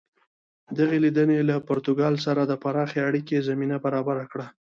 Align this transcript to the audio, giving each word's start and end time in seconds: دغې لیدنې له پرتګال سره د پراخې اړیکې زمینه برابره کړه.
دغې 0.77 0.97
لیدنې 1.05 1.37
له 1.49 1.55
پرتګال 1.67 2.15
سره 2.25 2.41
د 2.45 2.53
پراخې 2.63 2.99
اړیکې 3.07 3.45
زمینه 3.47 3.77
برابره 3.85 4.23
کړه. 4.31 4.47